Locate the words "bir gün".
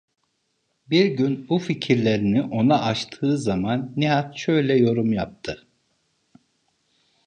0.89-1.49